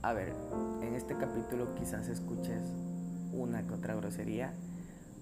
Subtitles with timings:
[0.00, 0.32] A ver,
[0.80, 2.62] en este capítulo quizás escuches
[3.32, 4.54] una que otra grosería.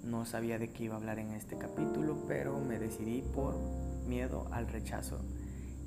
[0.05, 3.55] No sabía de qué iba a hablar en este capítulo, pero me decidí por
[4.07, 5.19] miedo al rechazo.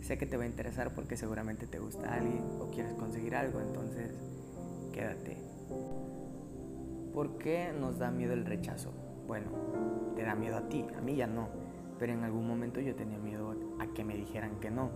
[0.02, 3.62] Sé que te va a interesar porque seguramente te gusta alguien o quieres conseguir algo,
[3.62, 4.12] entonces
[4.92, 5.38] quédate.
[7.14, 8.92] ¿Por qué nos da miedo el rechazo?
[9.28, 9.52] Bueno,
[10.16, 11.48] te da miedo a ti, a mí ya no,
[12.00, 14.90] pero en algún momento yo tenía miedo a que me dijeran que no.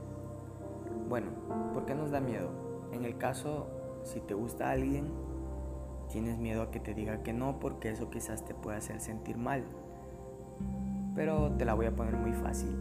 [1.07, 1.27] Bueno,
[1.75, 2.49] ¿por qué nos da miedo?
[2.91, 5.07] En el caso, si te gusta alguien,
[6.11, 9.37] tienes miedo a que te diga que no porque eso quizás te pueda hacer sentir
[9.37, 9.63] mal.
[11.15, 12.75] Pero te la voy a poner muy fácil.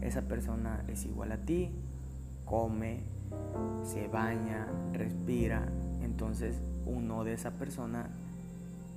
[0.00, 1.70] Esa persona es igual a ti,
[2.44, 3.00] come,
[3.84, 5.66] se baña, respira.
[6.02, 8.10] Entonces un no de esa persona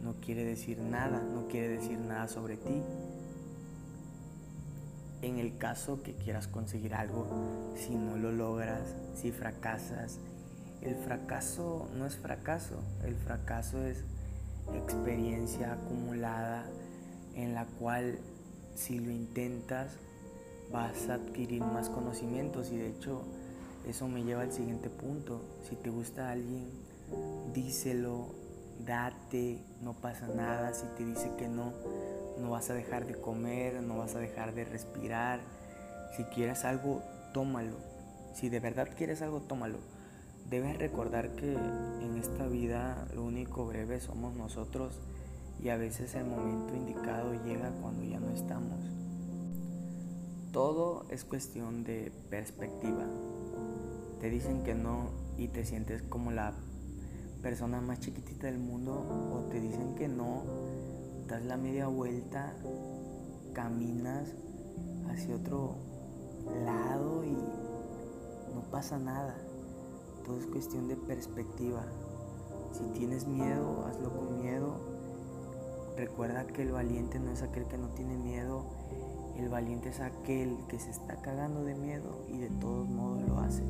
[0.04, 2.81] no quiere decir nada, no quiere decir nada sobre ti.
[5.21, 7.27] En el caso que quieras conseguir algo,
[7.76, 10.20] si no lo logras, si fracasas,
[10.82, 14.04] el fracaso no es fracaso, el fracaso es
[14.74, 16.66] experiencia acumulada
[17.36, 18.20] en la cual
[18.76, 19.98] si lo intentas
[20.72, 23.24] vas a adquirir más conocimientos y de hecho
[23.88, 25.42] eso me lleva al siguiente punto.
[25.68, 26.70] Si te gusta alguien,
[27.54, 28.36] díselo,
[28.86, 30.74] date, no pasa nada.
[30.74, 31.74] Si te dice que no,
[32.38, 35.40] no vas a dejar de comer, no vas a dejar de respirar.
[36.18, 37.02] Si quieres algo,
[37.34, 37.78] tómalo.
[38.34, 39.80] Si de verdad quieres algo, tómalo.
[40.49, 45.01] Debes recordar que en esta vida lo único breve somos nosotros
[45.62, 48.79] y a veces el momento indicado llega cuando ya no estamos.
[50.53, 53.05] Todo es cuestión de perspectiva.
[54.21, 56.53] Te dicen que no y te sientes como la
[57.41, 60.43] persona más chiquitita del mundo o te dicen que no,
[61.27, 62.53] das la media vuelta,
[63.53, 64.34] caminas
[65.09, 65.75] hacia otro
[66.63, 67.34] lado y
[68.56, 69.35] no pasa nada
[70.28, 71.86] todo es cuestión de perspectiva.
[72.74, 74.76] Si tienes miedo, hazlo con miedo.
[75.96, 78.66] Recuerda que el valiente no es aquel que no tiene miedo,
[79.38, 83.40] el valiente es aquel que se está cagando de miedo y de todos modos lo
[83.40, 83.64] hace.